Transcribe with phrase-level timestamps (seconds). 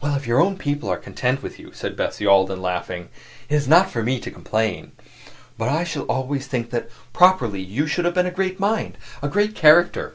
[0.00, 3.10] "Well, if your own people are content with you," said Bessie Alden, laughing,
[3.48, 4.90] "it is not for me to complain.
[5.56, 9.28] But I shall always think that, properly, you should have been a great mind a
[9.28, 10.14] great character."